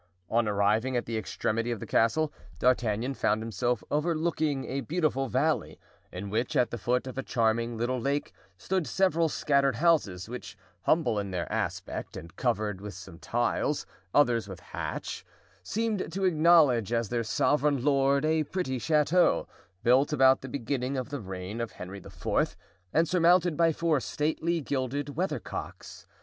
[0.31, 5.79] On arriving at the extremity of the castle D'Artagnan found himself overlooking a beautiful valley,
[6.11, 10.57] in which, at the foot of a charming little lake, stood several scattered houses, which,
[10.85, 15.23] humble in their aspect, and covered, some with tiles, others with thatch,
[15.61, 19.47] seemed to acknowledge as their sovereign lord a pretty chateau,
[19.83, 22.57] built about the beginning of the reign of Henry IV.,
[22.91, 26.07] and surmounted by four stately, gilded weather cocks.